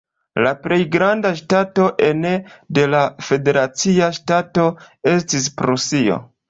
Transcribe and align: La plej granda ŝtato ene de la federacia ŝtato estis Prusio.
La 0.45 0.51
plej 0.61 0.77
granda 0.95 1.31
ŝtato 1.41 1.89
ene 2.07 2.33
de 2.79 2.89
la 2.95 3.05
federacia 3.29 4.13
ŝtato 4.21 4.69
estis 5.17 5.57
Prusio. 5.63 6.25